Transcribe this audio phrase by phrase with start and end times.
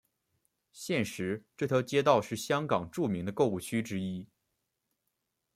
[0.71, 4.27] 现时这条街道是香港著名的购物区之一。